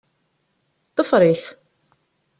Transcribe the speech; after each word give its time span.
Ḍfer-it. 0.97 1.45